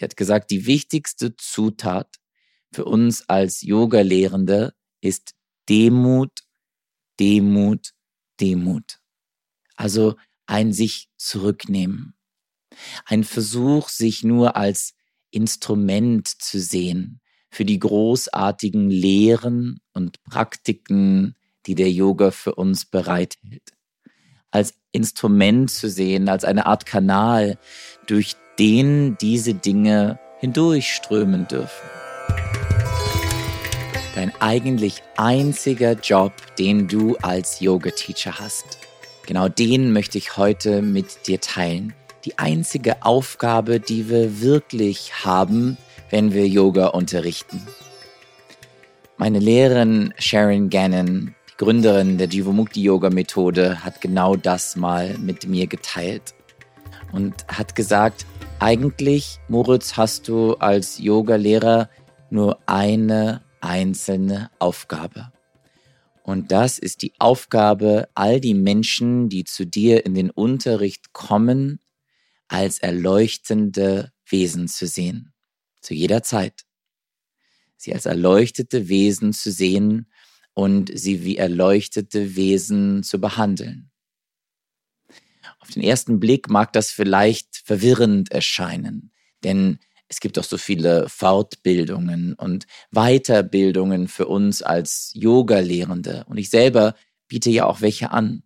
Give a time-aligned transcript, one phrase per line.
[0.00, 2.16] Sie hat gesagt, die wichtigste Zutat
[2.72, 5.34] für uns als Yoga-Lehrende ist
[5.68, 6.30] Demut,
[7.20, 7.90] Demut,
[8.40, 8.98] Demut.
[9.76, 10.16] Also
[10.46, 12.14] ein sich zurücknehmen.
[13.04, 14.94] Ein Versuch, sich nur als
[15.30, 17.20] Instrument zu sehen
[17.50, 21.36] für die großartigen Lehren und Praktiken,
[21.66, 23.74] die der Yoga für uns bereithält.
[24.50, 27.58] Als Instrument zu sehen, als eine Art Kanal,
[28.06, 31.88] durch den diese Dinge hindurchströmen dürfen.
[34.14, 38.76] Dein eigentlich einziger Job, den du als Yoga-Teacher hast.
[39.26, 41.94] Genau den möchte ich heute mit dir teilen.
[42.26, 45.78] Die einzige Aufgabe, die wir wirklich haben,
[46.10, 47.66] wenn wir Yoga unterrichten.
[49.16, 55.46] Meine Lehrerin Sharon Gannon, die Gründerin der Jivamukti Yoga Methode, hat genau das mal mit
[55.46, 56.34] mir geteilt
[57.10, 58.26] und hat gesagt,
[58.60, 61.88] eigentlich, Moritz, hast du als Yoga-Lehrer
[62.28, 65.32] nur eine einzelne Aufgabe.
[66.22, 71.80] Und das ist die Aufgabe, all die Menschen, die zu dir in den Unterricht kommen,
[72.48, 75.32] als erleuchtende Wesen zu sehen.
[75.80, 76.66] Zu jeder Zeit.
[77.78, 80.06] Sie als erleuchtete Wesen zu sehen
[80.52, 83.89] und sie wie erleuchtete Wesen zu behandeln.
[85.74, 89.12] Den ersten Blick mag das vielleicht verwirrend erscheinen,
[89.44, 96.24] denn es gibt doch so viele Fortbildungen und Weiterbildungen für uns als Yoga-Lehrende.
[96.28, 96.96] Und ich selber
[97.28, 98.42] biete ja auch welche an,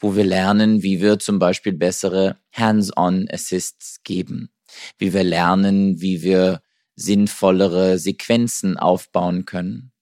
[0.00, 4.50] wo wir lernen, wie wir zum Beispiel bessere Hands-on-Assists geben,
[4.98, 6.62] wie wir lernen, wie wir
[6.96, 9.92] sinnvollere Sequenzen aufbauen können,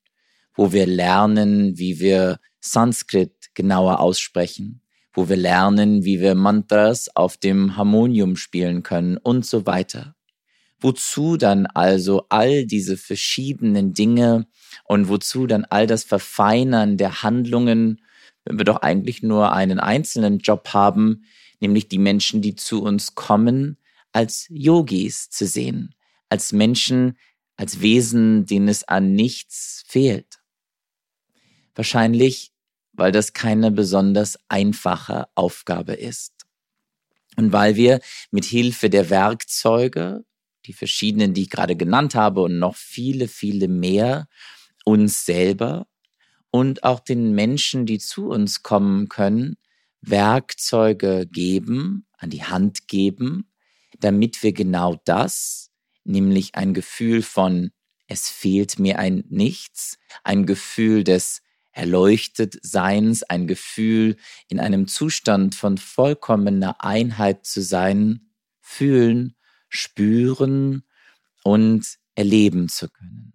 [0.54, 4.80] wo wir lernen, wie wir Sanskrit genauer aussprechen,
[5.16, 10.14] wo wir lernen, wie wir Mantras auf dem Harmonium spielen können und so weiter.
[10.78, 14.46] Wozu dann also all diese verschiedenen Dinge
[14.84, 18.02] und wozu dann all das Verfeinern der Handlungen,
[18.44, 21.24] wenn wir doch eigentlich nur einen einzelnen Job haben,
[21.60, 23.78] nämlich die Menschen, die zu uns kommen,
[24.12, 25.94] als Yogis zu sehen,
[26.28, 27.16] als Menschen,
[27.56, 30.40] als Wesen, denen es an nichts fehlt.
[31.74, 32.52] Wahrscheinlich,
[32.96, 36.32] weil das keine besonders einfache Aufgabe ist.
[37.36, 40.24] Und weil wir mit Hilfe der Werkzeuge
[40.64, 44.26] die verschiedenen, die ich gerade genannt habe und noch viele, viele mehr,
[44.84, 45.86] uns selber
[46.50, 49.56] und auch den Menschen, die zu uns kommen können,
[50.00, 53.50] Werkzeuge geben, an die Hand geben,
[54.00, 55.70] damit wir genau das,
[56.04, 57.70] nämlich ein Gefühl von,
[58.06, 61.42] es fehlt mir ein Nichts, ein Gefühl des
[61.76, 64.16] erleuchtet Seins, ein Gefühl,
[64.48, 69.36] in einem Zustand von vollkommener Einheit zu sein, fühlen
[69.68, 70.84] spüren
[71.44, 73.34] und erleben zu können.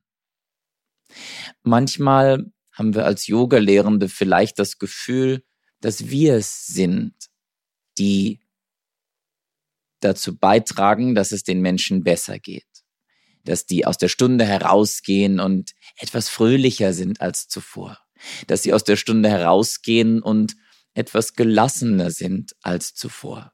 [1.63, 5.43] Manchmal haben wir als Yoga-Lehrende vielleicht das Gefühl,
[5.81, 7.13] dass wir es sind,
[7.97, 8.39] die
[9.99, 12.65] dazu beitragen, dass es den Menschen besser geht.
[13.43, 17.99] Dass die aus der Stunde herausgehen und etwas fröhlicher sind als zuvor.
[18.47, 20.55] Dass sie aus der Stunde herausgehen und
[20.93, 23.53] etwas gelassener sind als zuvor.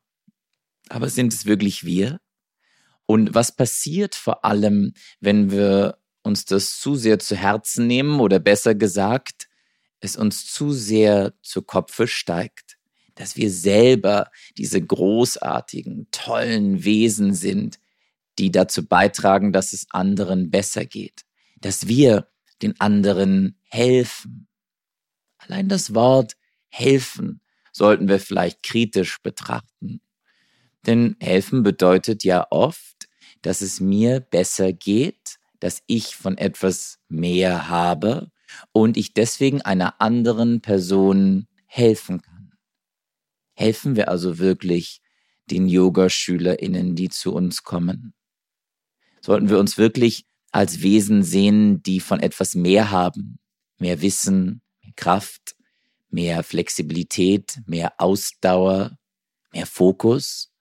[0.89, 2.19] Aber sind es wirklich wir?
[3.05, 8.39] Und was passiert vor allem, wenn wir uns das zu sehr zu Herzen nehmen oder
[8.39, 9.47] besser gesagt,
[9.99, 12.77] es uns zu sehr zu Kopfe steigt,
[13.15, 17.79] dass wir selber diese großartigen, tollen Wesen sind,
[18.37, 21.21] die dazu beitragen, dass es anderen besser geht,
[21.59, 22.27] dass wir
[22.61, 24.47] den anderen helfen.
[25.47, 26.33] Allein das Wort
[26.69, 27.41] helfen
[27.71, 30.01] sollten wir vielleicht kritisch betrachten.
[30.85, 33.07] Denn helfen bedeutet ja oft,
[33.41, 38.31] dass es mir besser geht, dass ich von etwas mehr habe
[38.71, 42.51] und ich deswegen einer anderen Person helfen kann.
[43.53, 45.01] Helfen wir also wirklich
[45.49, 48.13] den Yogaschülerinnen, die zu uns kommen?
[49.21, 53.39] Sollten wir uns wirklich als Wesen sehen, die von etwas mehr haben,
[53.77, 54.61] mehr Wissen,
[54.97, 55.55] Kraft,
[56.09, 58.97] mehr Flexibilität, mehr Ausdauer,
[59.53, 60.51] mehr Fokus?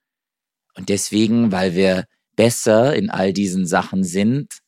[0.74, 2.06] Und deswegen, weil wir
[2.36, 4.60] besser in all diesen Sachen sind,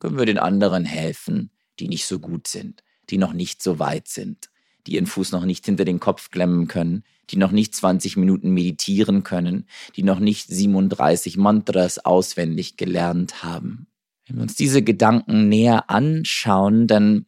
[0.00, 4.08] können wir den anderen helfen, die nicht so gut sind, die noch nicht so weit
[4.08, 4.50] sind,
[4.86, 8.50] die ihren Fuß noch nicht hinter den Kopf klemmen können, die noch nicht 20 Minuten
[8.50, 13.86] meditieren können, die noch nicht 37 Mantras auswendig gelernt haben.
[14.26, 17.26] Wenn wir uns diese Gedanken näher anschauen, dann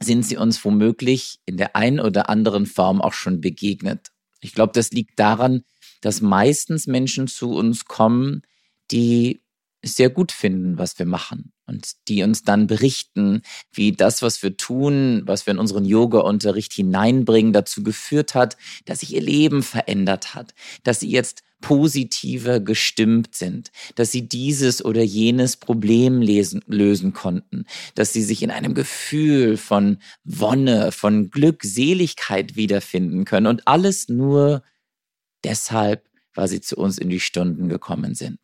[0.00, 4.08] sind sie uns womöglich in der einen oder anderen Form auch schon begegnet.
[4.40, 5.64] Ich glaube, das liegt daran,
[6.00, 8.42] dass meistens Menschen zu uns kommen,
[8.90, 9.42] die
[9.84, 13.42] sehr gut finden, was wir machen und die uns dann berichten,
[13.72, 18.56] wie das, was wir tun, was wir in unseren Yoga-Unterricht hineinbringen, dazu geführt hat,
[18.86, 24.84] dass sich ihr Leben verändert hat, dass sie jetzt positiver gestimmt sind, dass sie dieses
[24.84, 27.64] oder jenes Problem lesen, lösen konnten,
[27.94, 34.62] dass sie sich in einem Gefühl von Wonne, von Glückseligkeit wiederfinden können und alles nur
[35.44, 38.38] deshalb, weil sie zu uns in die Stunden gekommen sind.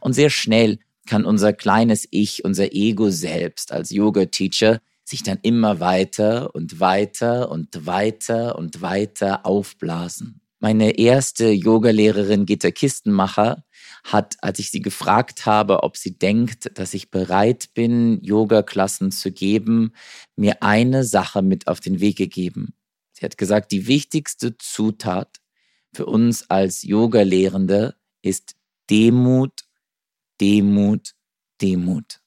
[0.00, 5.80] Und sehr schnell kann unser kleines Ich, unser Ego selbst als Yoga-Teacher sich dann immer
[5.80, 10.40] weiter und weiter und weiter und weiter aufblasen.
[10.58, 13.64] Meine erste Yogalehrerin Gitta Kistenmacher
[14.04, 19.32] hat, als ich sie gefragt habe, ob sie denkt, dass ich bereit bin, Yoga-Klassen zu
[19.32, 19.92] geben,
[20.34, 22.74] mir eine Sache mit auf den Weg gegeben.
[23.12, 25.40] Sie hat gesagt, die wichtigste Zutat
[25.92, 28.56] für uns als Yoga-Lehrende ist
[28.88, 29.66] Demut
[30.40, 31.14] Demut,
[31.60, 32.20] Demut.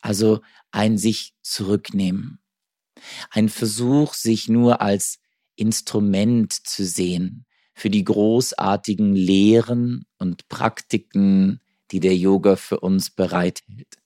[0.00, 0.40] Also
[0.70, 2.40] ein sich zurücknehmen.
[3.30, 5.18] Ein Versuch, sich nur als
[5.56, 7.46] Instrument zu sehen
[7.80, 11.60] für die großartigen Lehren und Praktiken,
[11.92, 13.96] die der Yoga für uns bereithält.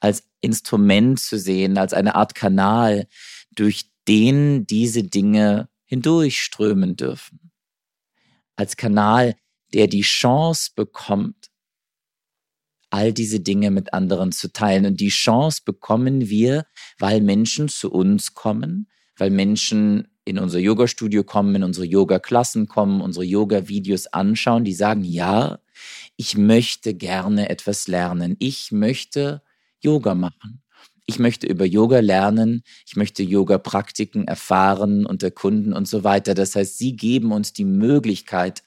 [0.00, 3.06] Als Instrument zu sehen, als eine Art Kanal,
[3.54, 7.52] durch den diese Dinge hindurchströmen dürfen.
[8.56, 9.34] Als Kanal,
[9.74, 11.50] der die Chance bekommt,
[12.88, 14.86] all diese Dinge mit anderen zu teilen.
[14.86, 16.64] Und die Chance bekommen wir,
[16.98, 23.00] weil Menschen zu uns kommen, weil Menschen in unser Yoga-Studio kommen, in unsere Yoga-Klassen kommen,
[23.00, 25.58] unsere Yoga-Videos anschauen, die sagen, ja,
[26.16, 28.36] ich möchte gerne etwas lernen.
[28.38, 29.42] Ich möchte
[29.80, 30.62] Yoga machen.
[31.06, 32.62] Ich möchte über Yoga lernen.
[32.86, 36.34] Ich möchte Yoga-Praktiken erfahren und erkunden und so weiter.
[36.34, 38.62] Das heißt, sie geben uns die Möglichkeit,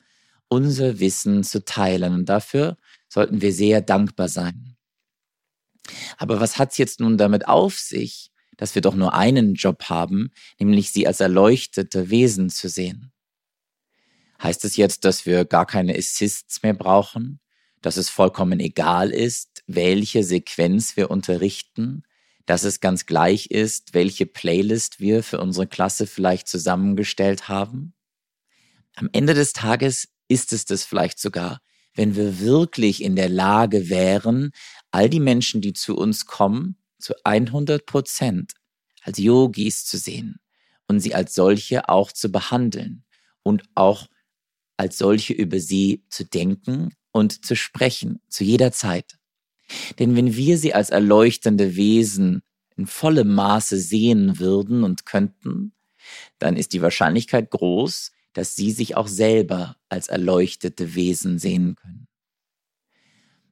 [0.48, 2.14] unser Wissen zu teilen.
[2.14, 2.78] Und dafür
[3.10, 4.76] sollten wir sehr dankbar sein.
[6.18, 9.86] Aber was hat es jetzt nun damit auf sich, dass wir doch nur einen Job
[9.86, 13.12] haben, nämlich sie als erleuchtete Wesen zu sehen?
[14.42, 17.40] Heißt es jetzt, dass wir gar keine Assists mehr brauchen?
[17.82, 22.04] Dass es vollkommen egal ist, welche Sequenz wir unterrichten?
[22.46, 27.94] Dass es ganz gleich ist, welche Playlist wir für unsere Klasse vielleicht zusammengestellt haben?
[28.96, 31.62] Am Ende des Tages ist es das vielleicht sogar,
[31.94, 34.52] wenn wir wirklich in der Lage wären,
[34.92, 38.54] all die Menschen, die zu uns kommen, zu 100 Prozent
[39.02, 40.40] als Yogis zu sehen
[40.88, 43.04] und sie als solche auch zu behandeln
[43.44, 44.08] und auch
[44.78, 49.18] als solche über sie zu denken und zu sprechen, zu jeder Zeit.
[50.00, 52.42] Denn wenn wir sie als erleuchtende Wesen
[52.76, 55.74] in vollem Maße sehen würden und könnten,
[56.40, 62.08] dann ist die Wahrscheinlichkeit groß, dass sie sich auch selber als erleuchtete Wesen sehen können.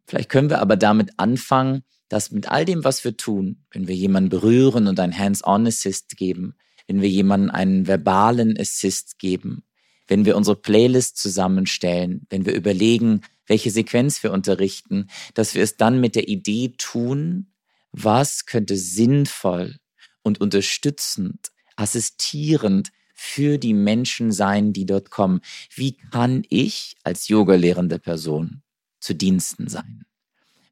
[0.06, 3.96] Vielleicht können wir aber damit anfangen, dass mit all dem, was wir tun, wenn wir
[3.96, 6.56] jemanden berühren und einen Hands-on-Assist geben,
[6.88, 9.64] wenn wir jemanden einen verbalen Assist geben,
[10.08, 15.78] wenn wir unsere Playlist zusammenstellen, wenn wir überlegen, welche Sequenz wir unterrichten, dass wir es
[15.78, 17.48] dann mit der Idee tun,
[17.92, 19.78] was könnte sinnvoll
[20.22, 25.42] und unterstützend, assistierend für die Menschen sein, die dort kommen.
[25.74, 28.62] Wie kann ich als Yoga-lehrende Person
[29.06, 30.06] zu Diensten sein?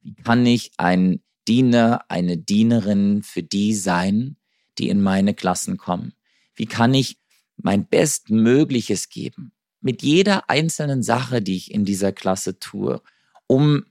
[0.01, 4.37] Wie kann ich ein Diener, eine Dienerin für die sein,
[4.77, 6.13] die in meine Klassen kommen?
[6.55, 7.19] Wie kann ich
[7.57, 13.01] mein Bestmögliches geben mit jeder einzelnen Sache, die ich in dieser Klasse tue,
[13.47, 13.85] um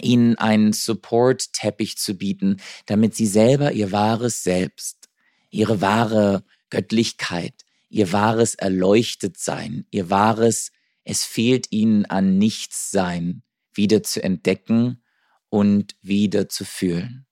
[0.00, 5.08] ihnen einen Support-Teppich zu bieten, damit sie selber ihr wahres Selbst,
[5.50, 7.54] ihre wahre Göttlichkeit,
[7.88, 10.72] ihr wahres Erleuchtetsein, ihr wahres,
[11.04, 13.42] es fehlt ihnen an Nichtssein,
[13.74, 15.02] wieder zu entdecken
[15.48, 17.26] und wieder zu fühlen.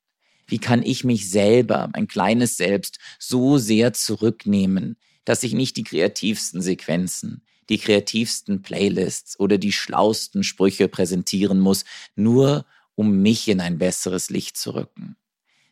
[0.47, 5.85] Wie kann ich mich selber, mein kleines Selbst, so sehr zurücknehmen, dass ich nicht die
[5.85, 11.85] kreativsten Sequenzen, die kreativsten Playlists oder die schlausten Sprüche präsentieren muss,
[12.17, 12.67] nur
[12.97, 15.17] um mich in ein besseres Licht zu rücken?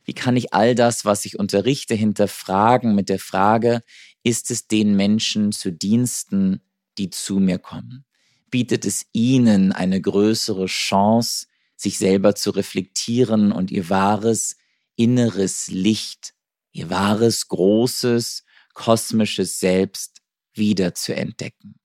[0.05, 3.83] Wie kann ich all das, was ich unterrichte, hinterfragen mit der Frage,
[4.23, 6.63] ist es den Menschen zu Diensten,
[6.97, 8.07] die zu mir kommen?
[8.51, 14.57] Bietet es ihnen eine größere Chance, sich selber zu reflektieren und ihr wahres
[14.97, 16.35] inneres Licht,
[16.73, 20.23] ihr wahres großes kosmisches Selbst
[20.55, 21.79] wieder zu entdecken?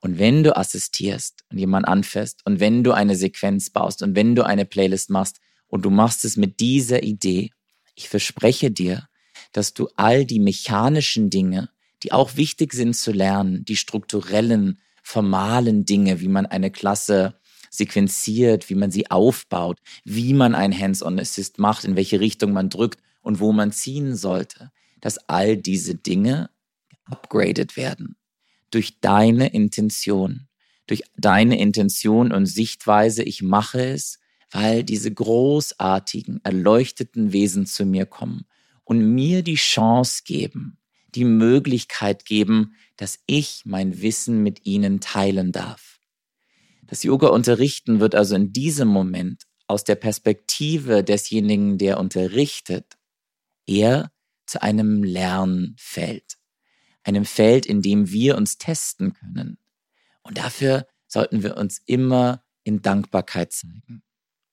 [0.00, 4.34] Und wenn du assistierst und jemand anfasst und wenn du eine Sequenz baust und wenn
[4.34, 7.50] du eine Playlist machst und du machst es mit dieser Idee,
[7.94, 9.08] ich verspreche dir,
[9.52, 11.70] dass du all die mechanischen Dinge,
[12.02, 17.34] die auch wichtig sind zu lernen, die strukturellen, formalen Dinge, wie man eine Klasse
[17.70, 23.00] sequenziert, wie man sie aufbaut, wie man ein Hands-on-Assist macht, in welche Richtung man drückt
[23.22, 26.50] und wo man ziehen sollte, dass all diese Dinge
[27.04, 28.16] upgraded werden
[28.70, 30.48] durch deine Intention,
[30.86, 34.18] durch deine Intention und Sichtweise, ich mache es,
[34.50, 38.46] weil diese großartigen, erleuchteten Wesen zu mir kommen
[38.84, 40.78] und mir die Chance geben,
[41.14, 46.00] die Möglichkeit geben, dass ich mein Wissen mit ihnen teilen darf.
[46.86, 52.98] Das Yoga unterrichten wird also in diesem Moment aus der Perspektive desjenigen, der unterrichtet,
[53.66, 54.12] eher
[54.44, 56.36] zu einem Lernfeld.
[57.02, 59.56] Einem Feld, in dem wir uns testen können.
[60.22, 64.02] Und dafür sollten wir uns immer in Dankbarkeit zeigen.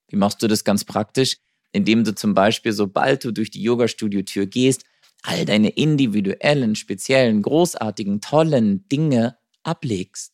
[0.08, 1.36] Wie machst du das ganz praktisch?
[1.74, 4.86] Indem du zum Beispiel, sobald du durch die Yoga-Studio-Tür gehst,
[5.28, 10.32] all deine individuellen, speziellen, großartigen, tollen Dinge ablegst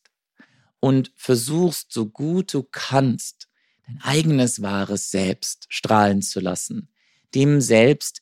[0.79, 3.49] und versuchst, so gut du kannst,
[3.87, 6.89] dein eigenes wahres Selbst strahlen zu lassen.
[7.33, 8.21] Dem Selbst,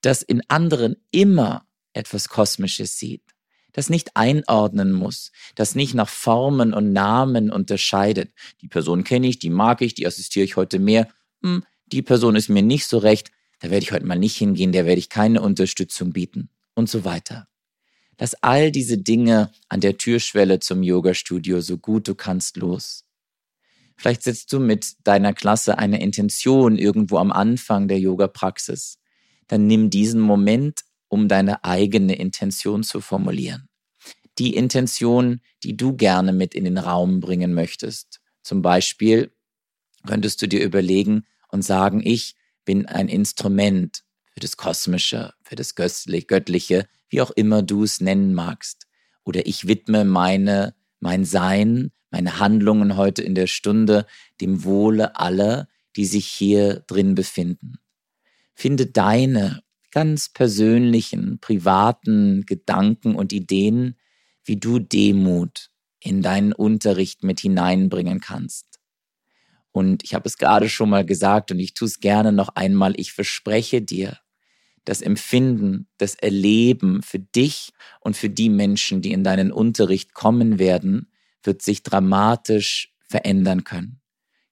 [0.00, 3.34] das in anderen immer etwas Kosmisches sieht,
[3.72, 8.32] das nicht einordnen muss, das nicht nach Formen und Namen unterscheidet.
[8.62, 11.08] Die Person kenne ich, die mag ich, die assistiere ich heute mehr.
[11.42, 14.72] Hm, die Person ist mir nicht so recht, da werde ich heute mal nicht hingehen,
[14.72, 17.48] der werde ich keine Unterstützung bieten und so weiter.
[18.18, 23.04] Lass all diese Dinge an der Türschwelle zum Yoga-Studio so gut du kannst los.
[23.96, 28.98] Vielleicht setzt du mit deiner Klasse eine Intention irgendwo am Anfang der Yoga-Praxis.
[29.48, 33.68] Dann nimm diesen Moment, um deine eigene Intention zu formulieren.
[34.38, 38.20] Die Intention, die du gerne mit in den Raum bringen möchtest.
[38.42, 39.32] Zum Beispiel
[40.06, 42.36] könntest du dir überlegen und sagen, ich
[42.68, 48.34] bin ein Instrument für das Kosmische, für das Göttliche, wie auch immer du es nennen
[48.34, 48.86] magst.
[49.24, 54.04] Oder ich widme meine, mein Sein, meine Handlungen heute in der Stunde
[54.42, 57.78] dem Wohle aller, die sich hier drin befinden.
[58.52, 63.96] Finde deine ganz persönlichen, privaten Gedanken und Ideen,
[64.44, 65.70] wie du Demut
[66.00, 68.67] in deinen Unterricht mit hineinbringen kannst.
[69.78, 72.94] Und ich habe es gerade schon mal gesagt und ich tue es gerne noch einmal.
[72.96, 74.18] Ich verspreche dir,
[74.84, 77.70] das Empfinden, das Erleben für dich
[78.00, 81.12] und für die Menschen, die in deinen Unterricht kommen werden,
[81.44, 84.00] wird sich dramatisch verändern können.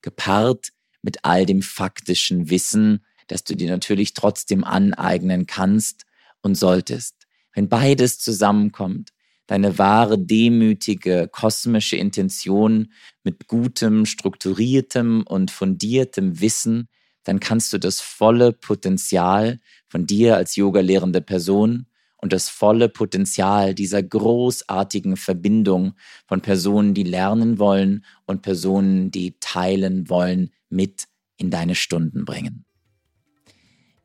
[0.01, 0.69] Gepaart
[1.03, 6.05] mit all dem faktischen Wissen, das du dir natürlich trotzdem aneignen kannst
[6.41, 7.27] und solltest.
[7.53, 9.11] Wenn beides zusammenkommt,
[9.47, 16.89] deine wahre, demütige, kosmische Intention mit gutem, strukturiertem und fundiertem Wissen,
[17.25, 21.87] dann kannst du das volle Potenzial von dir als Yoga-lehrende Person
[22.19, 25.95] und das volle Potenzial dieser großartigen Verbindung
[26.27, 32.66] von Personen, die lernen wollen und Personen, die teilen wollen, mit in deine Stunden bringen.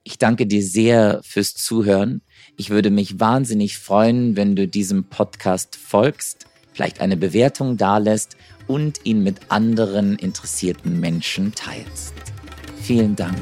[0.04, 2.22] Ich danke dir sehr fürs Zuhören.
[2.58, 8.36] Ich würde mich wahnsinnig freuen, wenn du diesem Podcast folgst, vielleicht eine Bewertung dalässt
[8.68, 12.14] und ihn mit anderen interessierten Menschen teilst.
[12.82, 13.38] Vielen Dank.